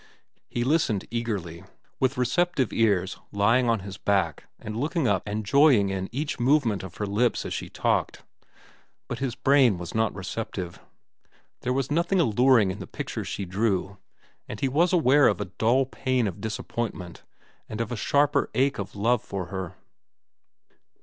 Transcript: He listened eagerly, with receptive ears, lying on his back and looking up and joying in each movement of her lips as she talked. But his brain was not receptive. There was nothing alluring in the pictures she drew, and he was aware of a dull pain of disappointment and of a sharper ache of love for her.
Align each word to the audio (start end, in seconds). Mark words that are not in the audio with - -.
He 0.47 0.63
listened 0.63 1.05
eagerly, 1.11 1.63
with 1.99 2.17
receptive 2.17 2.73
ears, 2.73 3.19
lying 3.31 3.69
on 3.69 3.81
his 3.81 3.99
back 3.99 4.45
and 4.57 4.75
looking 4.75 5.07
up 5.07 5.21
and 5.27 5.45
joying 5.45 5.89
in 5.91 6.09
each 6.11 6.39
movement 6.39 6.81
of 6.81 6.97
her 6.97 7.05
lips 7.05 7.45
as 7.45 7.53
she 7.53 7.69
talked. 7.69 8.23
But 9.07 9.19
his 9.19 9.35
brain 9.35 9.77
was 9.77 9.93
not 9.93 10.11
receptive. 10.15 10.79
There 11.59 11.71
was 11.71 11.91
nothing 11.91 12.19
alluring 12.19 12.71
in 12.71 12.79
the 12.79 12.87
pictures 12.87 13.27
she 13.27 13.45
drew, 13.45 13.99
and 14.47 14.59
he 14.59 14.67
was 14.67 14.91
aware 14.91 15.27
of 15.27 15.39
a 15.39 15.45
dull 15.59 15.85
pain 15.85 16.27
of 16.27 16.41
disappointment 16.41 17.21
and 17.69 17.79
of 17.79 17.91
a 17.91 17.95
sharper 17.95 18.49
ache 18.55 18.79
of 18.79 18.95
love 18.95 19.21
for 19.21 19.49
her. 19.53 19.75